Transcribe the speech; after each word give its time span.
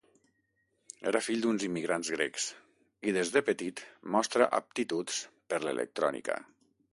Era 1.09 1.19
fill 1.25 1.43
d'uns 1.43 1.65
immigrants 1.67 2.09
grecs 2.15 2.47
i 3.11 3.13
des 3.19 3.33
de 3.37 3.43
petit 3.51 3.85
mostra 4.17 4.49
aptituds 4.63 5.21
per 5.53 5.61
l'electrònica. 5.67 6.41